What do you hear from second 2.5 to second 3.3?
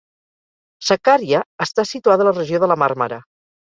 de la Màrmara.